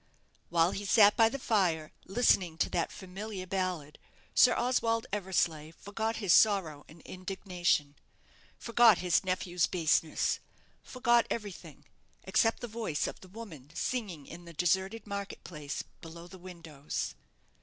While 0.49 0.71
he 0.71 0.83
sat 0.83 1.15
by 1.15 1.29
the 1.29 1.37
fire, 1.37 1.91
listening 2.05 2.57
to 2.57 2.71
that 2.71 2.91
familiar 2.91 3.45
ballad, 3.45 3.99
Sir 4.33 4.55
Oswald 4.55 5.05
Eversleigh 5.13 5.73
forgot 5.77 6.15
his 6.15 6.33
sorrow 6.33 6.83
and 6.89 7.01
indignation 7.01 7.95
forgot 8.57 8.97
his 8.97 9.23
nephew's 9.23 9.67
baseness, 9.67 10.39
forgot 10.81 11.27
everything, 11.29 11.85
except 12.23 12.61
the 12.61 12.67
voice 12.67 13.05
of 13.05 13.19
the 13.19 13.27
woman 13.27 13.69
singing 13.75 14.25
in 14.25 14.45
the 14.45 14.53
deserted 14.53 15.05
market 15.05 15.43
place 15.43 15.83
below 16.01 16.25
the 16.25 16.39
windows. 16.39 17.13